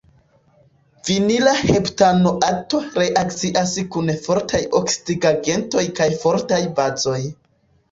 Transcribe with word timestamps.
Vinila 1.09 1.51
heptanoato 1.59 2.79
reakcias 3.01 3.75
kun 3.97 4.11
fortaj 4.25 4.63
oksidigagentoj 4.81 5.87
kaj 6.03 6.11
fortaj 6.27 6.63
bazoj. 6.83 7.23